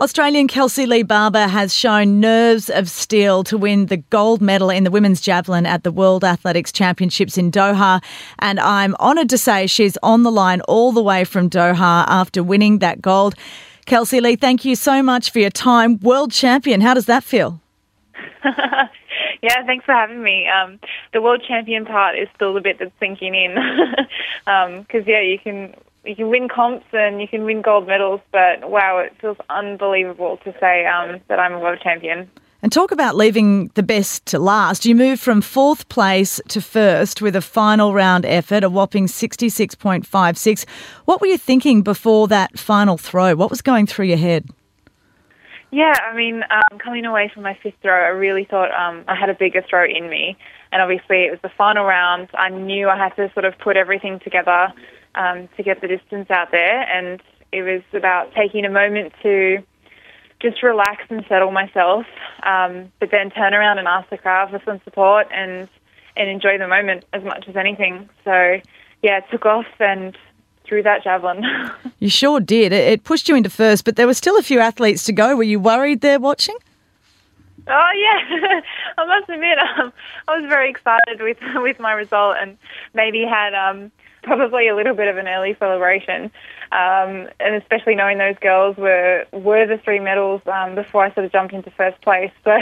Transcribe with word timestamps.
Australian 0.00 0.46
Kelsey 0.46 0.86
Lee 0.86 1.02
Barber 1.02 1.48
has 1.48 1.74
shown 1.74 2.20
nerves 2.20 2.70
of 2.70 2.88
steel 2.88 3.42
to 3.42 3.58
win 3.58 3.86
the 3.86 3.96
gold 3.96 4.40
medal 4.40 4.70
in 4.70 4.84
the 4.84 4.92
women's 4.92 5.20
javelin 5.20 5.66
at 5.66 5.82
the 5.82 5.90
World 5.90 6.22
Athletics 6.22 6.70
Championships 6.70 7.36
in 7.36 7.50
Doha. 7.50 8.00
And 8.38 8.60
I'm 8.60 8.94
honoured 9.00 9.28
to 9.30 9.38
say 9.38 9.66
she's 9.66 9.98
on 10.00 10.22
the 10.22 10.30
line 10.30 10.60
all 10.68 10.92
the 10.92 11.02
way 11.02 11.24
from 11.24 11.50
Doha 11.50 12.04
after 12.06 12.44
winning 12.44 12.78
that 12.78 13.02
gold. 13.02 13.34
Kelsey 13.86 14.20
Lee, 14.20 14.36
thank 14.36 14.64
you 14.64 14.76
so 14.76 15.02
much 15.02 15.32
for 15.32 15.40
your 15.40 15.50
time. 15.50 15.98
World 15.98 16.30
champion, 16.30 16.80
how 16.80 16.94
does 16.94 17.06
that 17.06 17.24
feel? 17.24 17.60
yeah, 18.44 19.66
thanks 19.66 19.84
for 19.84 19.94
having 19.94 20.22
me. 20.22 20.46
Um, 20.46 20.78
the 21.12 21.20
world 21.20 21.42
champion 21.48 21.84
part 21.84 22.16
is 22.16 22.28
still 22.36 22.54
the 22.54 22.60
bit 22.60 22.78
that's 22.78 22.92
sinking 23.00 23.34
in 23.34 23.54
because 24.44 25.02
um, 25.02 25.08
yeah, 25.08 25.22
you 25.22 25.40
can 25.40 25.74
you 26.04 26.16
can 26.16 26.28
win 26.28 26.48
comps 26.48 26.86
and 26.92 27.20
you 27.20 27.28
can 27.28 27.44
win 27.44 27.62
gold 27.62 27.86
medals, 27.86 28.20
but 28.32 28.70
wow, 28.70 28.98
it 28.98 29.12
feels 29.20 29.36
unbelievable 29.50 30.38
to 30.44 30.54
say 30.60 30.86
um, 30.86 31.20
that 31.28 31.38
I'm 31.38 31.52
a 31.52 31.58
world 31.58 31.80
champion. 31.82 32.30
And 32.60 32.72
talk 32.72 32.90
about 32.90 33.14
leaving 33.14 33.68
the 33.74 33.84
best 33.84 34.26
to 34.26 34.38
last. 34.38 34.84
You 34.84 34.96
moved 34.96 35.20
from 35.20 35.40
fourth 35.40 35.88
place 35.88 36.40
to 36.48 36.60
first 36.60 37.22
with 37.22 37.36
a 37.36 37.40
final 37.40 37.94
round 37.94 38.26
effort, 38.26 38.64
a 38.64 38.70
whopping 38.70 39.06
66.56. 39.06 40.66
What 41.04 41.20
were 41.20 41.28
you 41.28 41.38
thinking 41.38 41.82
before 41.82 42.26
that 42.28 42.58
final 42.58 42.98
throw? 42.98 43.36
What 43.36 43.50
was 43.50 43.62
going 43.62 43.86
through 43.86 44.06
your 44.06 44.18
head? 44.18 44.48
Yeah, 45.70 45.94
I 46.10 46.16
mean, 46.16 46.42
um, 46.50 46.78
coming 46.78 47.04
away 47.04 47.30
from 47.32 47.44
my 47.44 47.56
fifth 47.62 47.74
throw, 47.82 47.92
I 47.92 48.08
really 48.08 48.44
thought 48.44 48.72
um, 48.72 49.04
I 49.06 49.14
had 49.14 49.28
a 49.28 49.34
bigger 49.34 49.62
throw 49.68 49.84
in 49.84 50.08
me. 50.08 50.36
And 50.72 50.82
obviously, 50.82 51.24
it 51.24 51.30
was 51.30 51.40
the 51.42 51.50
final 51.56 51.84
round. 51.84 52.28
I 52.34 52.48
knew 52.48 52.88
I 52.88 52.96
had 52.96 53.14
to 53.16 53.30
sort 53.34 53.44
of 53.44 53.56
put 53.58 53.76
everything 53.76 54.18
together 54.18 54.72
um, 55.18 55.48
to 55.56 55.62
get 55.62 55.80
the 55.82 55.88
distance 55.88 56.30
out 56.30 56.50
there. 56.50 56.80
And 56.82 57.20
it 57.52 57.62
was 57.62 57.82
about 57.92 58.32
taking 58.34 58.64
a 58.64 58.70
moment 58.70 59.12
to 59.22 59.58
just 60.40 60.62
relax 60.62 61.02
and 61.10 61.24
settle 61.28 61.50
myself, 61.50 62.06
um, 62.44 62.92
but 63.00 63.10
then 63.10 63.30
turn 63.30 63.54
around 63.54 63.78
and 63.78 63.88
ask 63.88 64.08
the 64.08 64.16
crowd 64.16 64.50
for 64.50 64.62
some 64.64 64.80
support 64.84 65.26
and 65.32 65.68
and 66.16 66.28
enjoy 66.28 66.58
the 66.58 66.66
moment 66.66 67.04
as 67.12 67.22
much 67.22 67.44
as 67.48 67.56
anything. 67.56 68.08
So 68.24 68.60
yeah, 69.02 69.18
it 69.18 69.24
took 69.30 69.46
off 69.46 69.66
and 69.78 70.16
threw 70.64 70.82
that 70.82 71.04
javelin. 71.04 71.44
you 71.98 72.08
sure 72.08 72.40
did. 72.40 72.72
It 72.72 73.04
pushed 73.04 73.28
you 73.28 73.36
into 73.36 73.50
first, 73.50 73.84
but 73.84 73.96
there 73.96 74.06
were 74.06 74.14
still 74.14 74.36
a 74.38 74.42
few 74.42 74.58
athletes 74.58 75.04
to 75.04 75.12
go. 75.12 75.36
Were 75.36 75.44
you 75.44 75.60
worried 75.60 76.00
there 76.00 76.18
watching? 76.18 76.56
Oh 77.66 77.90
yeah, 77.96 78.60
I 78.98 79.06
must 79.06 79.28
admit, 79.28 79.58
um, 79.58 79.92
I 80.26 80.40
was 80.40 80.48
very 80.48 80.70
excited 80.70 81.20
with 81.20 81.38
with 81.56 81.78
my 81.80 81.92
result, 81.92 82.36
and 82.40 82.56
maybe 82.94 83.24
had 83.24 83.54
um, 83.54 83.90
probably 84.28 84.68
a 84.68 84.76
little 84.76 84.94
bit 84.94 85.08
of 85.08 85.16
an 85.16 85.26
early 85.26 85.56
celebration. 85.58 86.30
Um, 86.70 87.28
and 87.40 87.54
especially 87.56 87.94
knowing 87.94 88.18
those 88.18 88.36
girls 88.40 88.76
were 88.76 89.24
were 89.32 89.66
the 89.66 89.78
three 89.82 90.00
medals 90.00 90.42
um, 90.46 90.74
before 90.74 91.04
I 91.04 91.14
sort 91.14 91.24
of 91.24 91.32
jumped 91.32 91.54
into 91.54 91.70
first 91.70 92.00
place. 92.02 92.30
So 92.44 92.52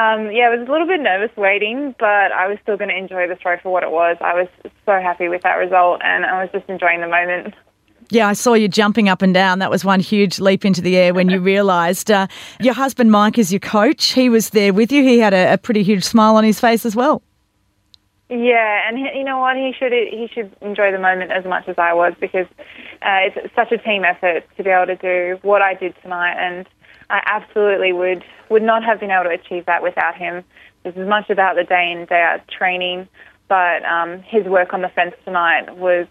um, 0.00 0.32
yeah, 0.32 0.48
I 0.48 0.56
was 0.56 0.66
a 0.66 0.72
little 0.72 0.86
bit 0.86 1.00
nervous 1.00 1.34
waiting, 1.36 1.94
but 1.98 2.32
I 2.32 2.48
was 2.48 2.58
still 2.62 2.76
going 2.76 2.90
to 2.90 2.96
enjoy 2.96 3.28
the 3.28 3.36
throw 3.36 3.58
for 3.58 3.70
what 3.70 3.84
it 3.84 3.90
was. 3.90 4.16
I 4.20 4.34
was 4.34 4.48
so 4.84 4.92
happy 4.92 5.28
with 5.28 5.42
that 5.42 5.54
result, 5.54 6.00
and 6.02 6.24
I 6.24 6.42
was 6.42 6.50
just 6.52 6.68
enjoying 6.68 7.00
the 7.00 7.06
moment. 7.06 7.54
Yeah, 8.10 8.28
I 8.28 8.32
saw 8.32 8.54
you 8.54 8.66
jumping 8.66 9.08
up 9.08 9.22
and 9.22 9.32
down. 9.32 9.60
That 9.60 9.70
was 9.70 9.84
one 9.84 10.00
huge 10.00 10.40
leap 10.40 10.64
into 10.64 10.80
the 10.80 10.96
air 10.96 11.14
when 11.14 11.28
you 11.28 11.40
realised 11.54 12.10
uh, 12.10 12.26
your 12.60 12.74
husband 12.74 13.10
Mike 13.10 13.38
is 13.38 13.52
your 13.52 13.60
coach. 13.60 14.12
He 14.12 14.28
was 14.28 14.50
there 14.50 14.72
with 14.72 14.90
you. 14.90 15.02
He 15.02 15.18
had 15.18 15.32
a, 15.32 15.54
a 15.54 15.58
pretty 15.58 15.82
huge 15.82 16.04
smile 16.04 16.36
on 16.36 16.44
his 16.44 16.58
face 16.58 16.84
as 16.84 16.96
well. 16.96 17.22
Yeah, 18.30 18.88
and 18.88 18.96
he, 18.96 19.18
you 19.18 19.24
know 19.24 19.38
what? 19.38 19.56
He 19.56 19.74
should 19.78 19.92
he 19.92 20.28
should 20.32 20.50
enjoy 20.62 20.90
the 20.92 20.98
moment 20.98 21.30
as 21.30 21.44
much 21.44 21.68
as 21.68 21.76
I 21.78 21.92
was 21.92 22.14
because 22.18 22.46
uh, 23.02 23.20
it's 23.28 23.54
such 23.54 23.70
a 23.70 23.78
team 23.78 24.04
effort 24.04 24.44
to 24.56 24.62
be 24.62 24.70
able 24.70 24.86
to 24.86 24.96
do 24.96 25.38
what 25.42 25.60
I 25.60 25.74
did 25.74 25.94
tonight, 26.00 26.36
and 26.38 26.66
I 27.10 27.22
absolutely 27.26 27.92
would 27.92 28.24
would 28.48 28.62
not 28.62 28.82
have 28.82 28.98
been 28.98 29.10
able 29.10 29.24
to 29.24 29.30
achieve 29.30 29.66
that 29.66 29.82
without 29.82 30.16
him. 30.16 30.42
This 30.84 30.94
is 30.96 31.06
much 31.06 31.28
about 31.28 31.56
the 31.56 31.64
day 31.64 31.92
in 31.92 32.06
day 32.06 32.22
out 32.22 32.48
training, 32.48 33.08
but 33.48 33.84
um, 33.84 34.22
his 34.22 34.44
work 34.46 34.72
on 34.72 34.80
the 34.80 34.88
fence 34.88 35.14
tonight 35.26 35.76
was 35.76 36.06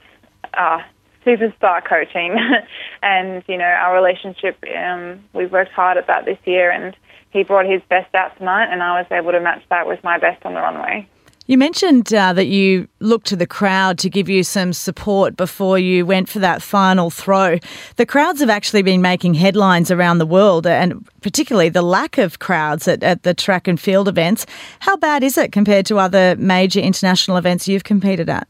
uh, 0.53 0.81
superstar 1.25 1.83
coaching, 1.83 2.37
and 3.01 3.43
you 3.47 3.57
know 3.57 3.65
our 3.65 3.95
relationship. 3.95 4.63
Um, 4.77 5.23
we've 5.33 5.51
worked 5.51 5.71
hard 5.71 5.97
at 5.97 6.05
that 6.05 6.25
this 6.25 6.37
year, 6.45 6.69
and 6.69 6.95
he 7.31 7.43
brought 7.43 7.65
his 7.65 7.81
best 7.89 8.13
out 8.13 8.37
tonight, 8.37 8.71
and 8.71 8.83
I 8.83 8.99
was 9.01 9.07
able 9.09 9.31
to 9.31 9.39
match 9.39 9.63
that 9.69 9.87
with 9.87 10.03
my 10.03 10.19
best 10.19 10.45
on 10.45 10.53
the 10.53 10.59
runway. 10.59 11.07
You 11.45 11.57
mentioned 11.57 12.13
uh, 12.13 12.31
that 12.33 12.47
you 12.47 12.87
looked 12.99 13.27
to 13.27 13.35
the 13.35 13.45
crowd 13.45 13.97
to 13.99 14.09
give 14.09 14.29
you 14.29 14.43
some 14.43 14.71
support 14.71 15.35
before 15.35 15.77
you 15.77 16.05
went 16.05 16.29
for 16.29 16.39
that 16.39 16.61
final 16.61 17.09
throw. 17.09 17.59
The 17.97 18.05
crowds 18.05 18.39
have 18.39 18.49
actually 18.49 18.81
been 18.81 19.01
making 19.01 19.33
headlines 19.33 19.91
around 19.91 20.19
the 20.19 20.25
world, 20.25 20.65
and 20.65 21.05
particularly 21.21 21.67
the 21.67 21.81
lack 21.81 22.17
of 22.17 22.39
crowds 22.39 22.87
at, 22.87 23.03
at 23.03 23.23
the 23.23 23.33
track 23.33 23.67
and 23.67 23.77
field 23.77 24.07
events. 24.07 24.45
How 24.79 24.95
bad 24.95 25.21
is 25.21 25.37
it 25.37 25.51
compared 25.51 25.85
to 25.87 25.97
other 25.97 26.37
major 26.37 26.79
international 26.79 27.35
events 27.35 27.67
you've 27.67 27.83
competed 27.83 28.29
at? 28.29 28.47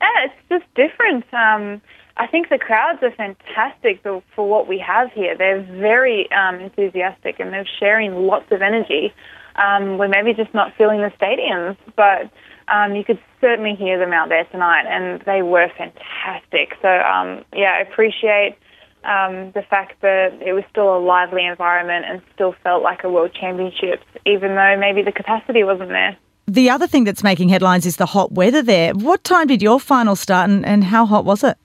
Yeah, 0.00 0.24
it's 0.24 0.34
just 0.48 0.74
different. 0.74 1.24
Um, 1.32 1.80
I 2.16 2.26
think 2.26 2.48
the 2.48 2.58
crowds 2.58 3.00
are 3.02 3.12
fantastic 3.12 4.02
for, 4.02 4.24
for 4.34 4.48
what 4.48 4.66
we 4.66 4.80
have 4.80 5.12
here. 5.12 5.36
They're 5.36 5.62
very 5.62 6.28
um, 6.32 6.56
enthusiastic 6.56 7.38
and 7.38 7.52
they're 7.52 7.68
sharing 7.78 8.26
lots 8.26 8.50
of 8.50 8.60
energy 8.60 9.14
um, 9.58 9.98
we're 9.98 10.08
maybe 10.08 10.34
just 10.34 10.54
not 10.54 10.72
filling 10.76 11.00
the 11.00 11.12
stadiums, 11.20 11.76
but 11.96 12.30
um, 12.68 12.94
you 12.94 13.04
could 13.04 13.18
certainly 13.40 13.74
hear 13.74 13.98
them 13.98 14.12
out 14.12 14.28
there 14.28 14.44
tonight, 14.44 14.86
and 14.86 15.20
they 15.22 15.42
were 15.42 15.68
fantastic. 15.76 16.76
So, 16.80 16.88
um, 16.88 17.44
yeah, 17.52 17.72
I 17.72 17.80
appreciate 17.80 18.56
um, 19.04 19.52
the 19.52 19.62
fact 19.68 20.00
that 20.02 20.40
it 20.42 20.52
was 20.52 20.64
still 20.70 20.96
a 20.96 21.00
lively 21.00 21.44
environment 21.44 22.04
and 22.06 22.22
still 22.34 22.54
felt 22.62 22.82
like 22.82 23.04
a 23.04 23.10
World 23.10 23.32
Championships, 23.32 24.04
even 24.26 24.54
though 24.54 24.76
maybe 24.78 25.02
the 25.02 25.12
capacity 25.12 25.64
wasn't 25.64 25.90
there. 25.90 26.16
The 26.46 26.70
other 26.70 26.86
thing 26.86 27.04
that's 27.04 27.22
making 27.22 27.50
headlines 27.50 27.84
is 27.84 27.96
the 27.96 28.06
hot 28.06 28.32
weather 28.32 28.62
there. 28.62 28.92
What 28.94 29.22
time 29.24 29.48
did 29.48 29.60
your 29.60 29.80
final 29.80 30.16
start, 30.16 30.48
and, 30.50 30.64
and 30.64 30.84
how 30.84 31.04
hot 31.04 31.24
was 31.24 31.42
it? 31.42 31.56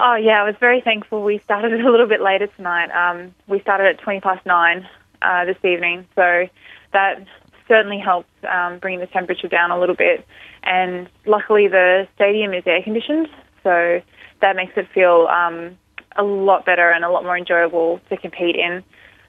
Oh 0.00 0.16
yeah, 0.16 0.42
I 0.42 0.44
was 0.44 0.56
very 0.60 0.80
thankful. 0.80 1.22
We 1.22 1.40
started 1.44 1.72
a 1.80 1.90
little 1.90 2.06
bit 2.06 2.20
later 2.20 2.46
tonight. 2.48 2.90
Um, 2.90 3.34
we 3.46 3.60
started 3.60 3.86
at 3.86 4.00
twenty 4.00 4.20
past 4.20 4.44
nine 4.44 4.88
uh, 5.24 5.44
this 5.44 5.56
evening, 5.64 6.06
so 6.14 6.48
that 6.92 7.26
certainly 7.66 7.98
helps 7.98 8.28
um, 8.50 8.78
bring 8.78 9.00
the 9.00 9.06
temperature 9.06 9.48
down 9.48 9.70
a 9.70 9.78
little 9.78 9.94
bit. 9.94 10.26
And 10.62 11.08
luckily, 11.26 11.68
the 11.68 12.06
stadium 12.14 12.52
is 12.52 12.62
air 12.66 12.82
conditioned, 12.82 13.28
so 13.62 14.00
that 14.40 14.56
makes 14.56 14.72
it 14.76 14.86
feel 14.92 15.28
um, 15.30 15.78
a 16.16 16.22
lot 16.22 16.64
better 16.64 16.90
and 16.90 17.04
a 17.04 17.10
lot 17.10 17.24
more 17.24 17.36
enjoyable 17.36 18.00
to 18.08 18.16
compete 18.16 18.56
in. 18.56 18.82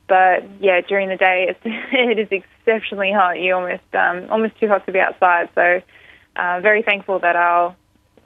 But 0.08 0.44
yeah, 0.60 0.82
during 0.82 1.10
the 1.10 1.16
day, 1.16 1.48
it's, 1.50 1.60
it 1.64 2.20
is 2.20 2.28
exceptionally 2.32 3.12
hot. 3.12 3.40
You 3.40 3.56
almost 3.56 3.84
um, 3.94 4.28
almost 4.30 4.60
too 4.60 4.68
hot 4.68 4.86
to 4.86 4.92
be 4.92 5.00
outside. 5.00 5.50
So 5.56 5.82
uh, 6.36 6.60
very 6.62 6.82
thankful 6.82 7.20
that 7.20 7.36
our 7.36 7.76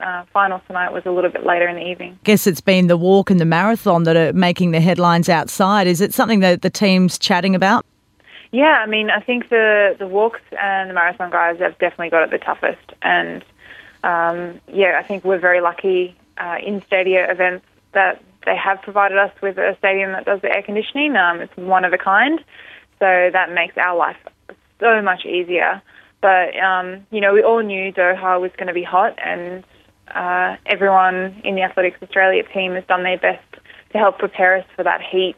uh, 0.01 0.25
final 0.33 0.61
tonight 0.67 0.91
was 0.91 1.05
a 1.05 1.11
little 1.11 1.29
bit 1.29 1.45
later 1.45 1.67
in 1.67 1.75
the 1.75 1.87
evening. 1.87 2.19
Guess 2.23 2.47
it's 2.47 2.61
been 2.61 2.87
the 2.87 2.97
walk 2.97 3.29
and 3.29 3.39
the 3.39 3.45
marathon 3.45 4.03
that 4.03 4.15
are 4.15 4.33
making 4.33 4.71
the 4.71 4.81
headlines 4.81 5.29
outside. 5.29 5.87
Is 5.87 6.01
it 6.01 6.13
something 6.13 6.39
that 6.39 6.61
the 6.61 6.69
team's 6.69 7.17
chatting 7.17 7.55
about? 7.55 7.85
Yeah, 8.51 8.81
I 8.83 8.87
mean, 8.87 9.09
I 9.09 9.19
think 9.19 9.49
the 9.49 9.95
the 9.99 10.07
walks 10.07 10.41
and 10.59 10.89
the 10.89 10.93
marathon 10.93 11.29
guys 11.29 11.59
have 11.59 11.77
definitely 11.77 12.09
got 12.09 12.23
it 12.23 12.31
the 12.31 12.39
toughest, 12.39 12.93
and 13.01 13.43
um, 14.03 14.59
yeah, 14.67 14.97
I 14.97 15.03
think 15.03 15.23
we're 15.23 15.39
very 15.39 15.61
lucky 15.61 16.15
uh, 16.37 16.57
in 16.63 16.81
stadia 16.87 17.31
events 17.31 17.65
that 17.93 18.23
they 18.45 18.55
have 18.55 18.81
provided 18.81 19.17
us 19.17 19.31
with 19.41 19.57
a 19.57 19.75
stadium 19.77 20.13
that 20.13 20.25
does 20.25 20.41
the 20.41 20.49
air 20.49 20.63
conditioning. 20.63 21.15
Um, 21.15 21.41
it's 21.41 21.55
one 21.57 21.85
of 21.85 21.93
a 21.93 21.97
kind, 21.97 22.39
so 22.97 23.29
that 23.31 23.51
makes 23.51 23.77
our 23.77 23.95
life 23.95 24.17
so 24.79 25.01
much 25.01 25.25
easier. 25.25 25.81
But 26.21 26.57
um, 26.57 27.05
you 27.11 27.21
know, 27.21 27.33
we 27.33 27.43
all 27.43 27.61
knew 27.61 27.93
Doha 27.93 28.41
was 28.41 28.51
going 28.57 28.67
to 28.67 28.73
be 28.73 28.83
hot, 28.83 29.17
and 29.23 29.63
uh, 30.15 30.57
everyone 30.65 31.41
in 31.43 31.55
the 31.55 31.61
Athletics 31.61 31.97
Australia 32.01 32.43
team 32.53 32.73
has 32.73 32.83
done 32.87 33.03
their 33.03 33.17
best 33.17 33.43
to 33.91 33.97
help 33.97 34.19
prepare 34.19 34.57
us 34.57 34.65
for 34.75 34.83
that 34.83 35.01
heat. 35.01 35.35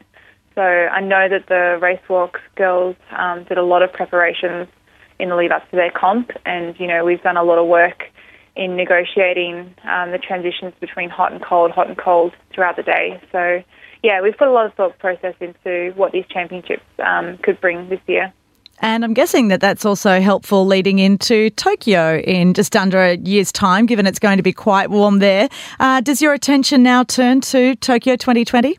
So 0.54 0.62
I 0.62 1.00
know 1.00 1.28
that 1.28 1.46
the 1.48 1.78
race 1.80 2.00
walk 2.08 2.38
girls 2.56 2.96
um, 3.16 3.44
did 3.44 3.58
a 3.58 3.62
lot 3.62 3.82
of 3.82 3.92
preparations 3.92 4.68
in 5.18 5.30
the 5.30 5.36
lead 5.36 5.52
up 5.52 5.68
to 5.70 5.76
their 5.76 5.90
comp, 5.90 6.30
and 6.44 6.78
you 6.78 6.86
know 6.86 7.04
we've 7.04 7.22
done 7.22 7.36
a 7.36 7.42
lot 7.42 7.58
of 7.58 7.66
work 7.66 8.04
in 8.54 8.76
negotiating 8.76 9.74
um, 9.84 10.10
the 10.10 10.18
transitions 10.18 10.74
between 10.80 11.08
hot 11.08 11.32
and 11.32 11.42
cold, 11.42 11.70
hot 11.70 11.88
and 11.88 11.96
cold 11.96 12.34
throughout 12.52 12.76
the 12.76 12.82
day. 12.82 13.20
So 13.32 13.62
yeah, 14.02 14.20
we've 14.20 14.36
put 14.36 14.48
a 14.48 14.52
lot 14.52 14.66
of 14.66 14.74
thought 14.74 14.98
process 14.98 15.34
into 15.40 15.92
what 15.96 16.12
these 16.12 16.26
championships 16.28 16.82
um, 16.98 17.38
could 17.38 17.60
bring 17.60 17.88
this 17.88 18.00
year. 18.06 18.32
And 18.82 19.04
I'm 19.04 19.14
guessing 19.14 19.46
that 19.48 19.60
that's 19.60 19.84
also 19.84 20.20
helpful 20.20 20.66
leading 20.66 20.98
into 20.98 21.50
Tokyo 21.50 22.18
in 22.18 22.52
just 22.52 22.74
under 22.74 23.00
a 23.00 23.16
year's 23.16 23.52
time, 23.52 23.86
given 23.86 24.06
it's 24.06 24.18
going 24.18 24.38
to 24.38 24.42
be 24.42 24.52
quite 24.52 24.90
warm 24.90 25.20
there. 25.20 25.48
Uh, 25.78 26.00
does 26.00 26.20
your 26.20 26.32
attention 26.32 26.82
now 26.82 27.04
turn 27.04 27.40
to 27.42 27.76
Tokyo 27.76 28.16
2020? 28.16 28.76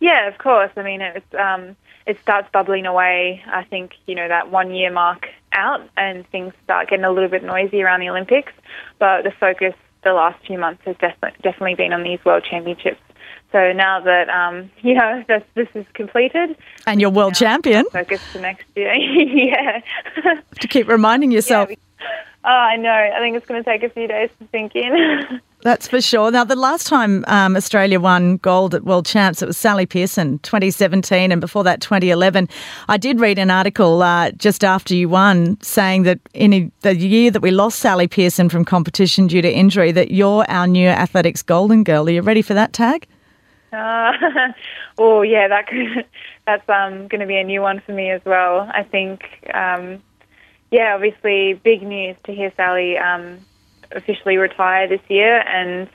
Yeah, 0.00 0.26
of 0.26 0.38
course. 0.38 0.70
I 0.74 0.82
mean, 0.82 1.02
it's 1.02 1.34
um, 1.34 1.76
it 2.06 2.18
starts 2.22 2.48
bubbling 2.50 2.86
away. 2.86 3.42
I 3.46 3.62
think 3.64 3.92
you 4.06 4.14
know 4.14 4.26
that 4.26 4.50
one 4.50 4.74
year 4.74 4.90
mark 4.90 5.28
out, 5.52 5.86
and 5.98 6.26
things 6.30 6.54
start 6.64 6.88
getting 6.88 7.04
a 7.04 7.12
little 7.12 7.28
bit 7.28 7.44
noisy 7.44 7.82
around 7.82 8.00
the 8.00 8.08
Olympics. 8.08 8.52
But 8.98 9.22
the 9.22 9.32
focus 9.38 9.74
the 10.02 10.14
last 10.14 10.44
few 10.46 10.58
months 10.58 10.82
has 10.86 10.96
definitely 10.96 11.38
definitely 11.42 11.74
been 11.74 11.92
on 11.92 12.02
these 12.02 12.18
World 12.24 12.42
Championships. 12.42 13.00
So 13.52 13.72
now 13.72 14.00
that 14.00 14.28
um, 14.30 14.70
you 14.80 14.94
know 14.94 15.22
this, 15.28 15.42
this 15.54 15.68
is 15.74 15.86
completed, 15.92 16.56
and 16.86 17.00
you're 17.00 17.10
world 17.10 17.34
champion, 17.34 17.84
focus 17.92 18.20
to 18.32 18.40
next 18.40 18.64
year. 18.74 18.94
yeah. 18.94 19.80
to 20.60 20.68
keep 20.68 20.88
reminding 20.88 21.30
yourself. 21.30 21.68
Yeah, 21.68 21.76
oh, 22.44 22.48
I 22.48 22.76
know. 22.76 22.90
I 22.90 23.18
think 23.20 23.36
it's 23.36 23.46
going 23.46 23.62
to 23.62 23.70
take 23.70 23.82
a 23.82 23.90
few 23.90 24.08
days 24.08 24.30
to 24.40 24.48
sink 24.50 24.74
in. 24.74 25.40
That's 25.62 25.86
for 25.86 26.00
sure. 26.00 26.32
Now, 26.32 26.42
the 26.42 26.56
last 26.56 26.88
time 26.88 27.24
um, 27.28 27.54
Australia 27.54 28.00
won 28.00 28.38
gold 28.38 28.74
at 28.74 28.82
World 28.82 29.06
Champs, 29.06 29.42
it 29.42 29.46
was 29.46 29.56
Sally 29.56 29.86
Pearson, 29.86 30.40
2017, 30.40 31.30
and 31.30 31.40
before 31.40 31.62
that, 31.62 31.80
2011. 31.80 32.48
I 32.88 32.96
did 32.96 33.20
read 33.20 33.38
an 33.38 33.48
article 33.48 34.02
uh, 34.02 34.32
just 34.32 34.64
after 34.64 34.92
you 34.92 35.08
won 35.08 35.60
saying 35.62 36.02
that 36.02 36.18
in 36.34 36.72
the 36.80 36.96
year 36.96 37.30
that 37.30 37.42
we 37.42 37.52
lost 37.52 37.78
Sally 37.78 38.08
Pearson 38.08 38.48
from 38.48 38.64
competition 38.64 39.28
due 39.28 39.40
to 39.40 39.48
injury, 39.48 39.92
that 39.92 40.10
you're 40.10 40.44
our 40.48 40.66
new 40.66 40.88
athletics 40.88 41.42
golden 41.42 41.84
girl. 41.84 42.08
Are 42.08 42.10
you 42.10 42.22
ready 42.22 42.42
for 42.42 42.54
that 42.54 42.72
tag? 42.72 43.06
Uh, 43.72 44.12
oh 44.98 45.22
yeah, 45.22 45.48
that 45.48 45.66
could, 45.66 46.04
that's 46.46 46.68
um, 46.68 47.08
going 47.08 47.20
to 47.20 47.26
be 47.26 47.36
a 47.36 47.44
new 47.44 47.60
one 47.60 47.80
for 47.80 47.92
me 47.92 48.10
as 48.10 48.20
well. 48.24 48.70
I 48.72 48.82
think, 48.82 49.24
um, 49.52 50.02
yeah, 50.70 50.94
obviously 50.94 51.54
big 51.54 51.82
news 51.82 52.16
to 52.24 52.32
hear 52.32 52.52
Sally 52.56 52.98
um, 52.98 53.38
officially 53.90 54.36
retire 54.36 54.88
this 54.88 55.00
year, 55.08 55.40
and 55.40 55.88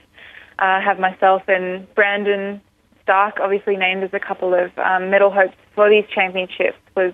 uh, 0.59 0.81
have 0.81 0.99
myself 0.99 1.43
and 1.47 1.93
Brandon 1.93 2.61
Starc 3.07 3.39
obviously 3.39 3.77
named 3.77 4.03
as 4.03 4.13
a 4.13 4.19
couple 4.19 4.53
of 4.53 4.77
um, 4.79 5.09
medal 5.09 5.31
hopes 5.31 5.55
for 5.75 5.89
these 5.89 6.05
championships 6.13 6.77
was 6.95 7.13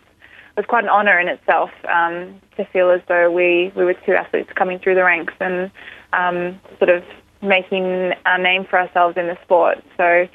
was 0.56 0.66
quite 0.68 0.83
an 0.83 0.89
honour 0.89 1.19
in 1.19 1.27
itself 1.27 1.71
um, 1.92 2.39
to 2.57 2.66
feel 2.66 2.92
as 2.92 3.01
though 3.07 3.31
we, 3.31 3.71
we 3.75 3.83
were 3.83 3.95
two 4.06 4.13
athletes 4.13 4.51
coming 4.54 4.77
through 4.77 4.94
the 4.94 5.04
ranks 5.04 5.33
and 5.39 5.71
um, 6.13 6.59
sort 6.77 6.92
of 6.92 7.04
making 7.44 8.12
a 8.25 8.42
name 8.42 8.66
for 8.66 8.80
ourselves 8.80 9.18
in 9.18 9.28
the 9.28 9.38
sport. 9.44 9.84
So, 9.98 10.28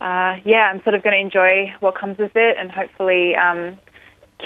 uh, 0.00 0.36
yeah, 0.44 0.70
I'm 0.72 0.82
sort 0.84 0.94
of 0.94 1.02
going 1.02 1.14
to 1.14 1.20
enjoy 1.20 1.74
what 1.80 1.96
comes 1.96 2.18
with 2.18 2.32
it 2.34 2.56
and 2.58 2.70
hopefully 2.70 3.34
um, 3.34 3.78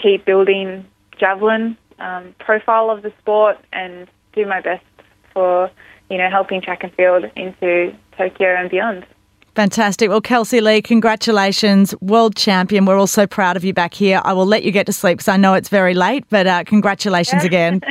keep 0.00 0.24
building 0.24 0.86
javelin 1.18 1.76
um, 1.98 2.34
profile 2.38 2.90
of 2.90 3.02
the 3.02 3.12
sport 3.20 3.58
and 3.72 4.08
do 4.32 4.46
my 4.46 4.60
best 4.60 4.84
for 5.32 5.70
you 6.10 6.18
know 6.18 6.28
helping 6.30 6.60
track 6.60 6.82
and 6.82 6.92
field 6.94 7.24
into 7.36 7.94
Tokyo 8.16 8.54
and 8.54 8.70
beyond. 8.70 9.06
Fantastic. 9.54 10.08
Well, 10.08 10.22
Kelsey 10.22 10.62
Lee, 10.62 10.80
congratulations, 10.80 11.94
world 12.00 12.36
champion. 12.36 12.86
We're 12.86 12.98
all 12.98 13.06
so 13.06 13.26
proud 13.26 13.56
of 13.56 13.64
you 13.64 13.74
back 13.74 13.92
here. 13.92 14.22
I 14.24 14.32
will 14.32 14.46
let 14.46 14.62
you 14.62 14.72
get 14.72 14.86
to 14.86 14.94
sleep 14.94 15.18
because 15.18 15.28
I 15.28 15.36
know 15.36 15.52
it's 15.52 15.68
very 15.68 15.92
late, 15.92 16.24
but 16.30 16.46
uh, 16.46 16.64
congratulations 16.64 17.44
again. 17.44 17.82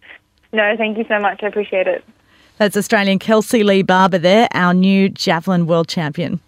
no, 0.52 0.74
thank 0.78 0.96
you 0.96 1.04
so 1.08 1.18
much. 1.20 1.42
I 1.42 1.48
appreciate 1.48 1.86
it. 1.86 2.02
That's 2.60 2.76
Australian 2.76 3.18
Kelsey 3.18 3.64
Lee 3.64 3.80
Barber 3.80 4.18
there, 4.18 4.46
our 4.52 4.74
new 4.74 5.08
javelin 5.08 5.66
world 5.66 5.88
champion. 5.88 6.40